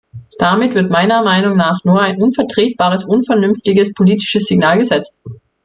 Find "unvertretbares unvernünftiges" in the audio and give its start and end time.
2.19-3.93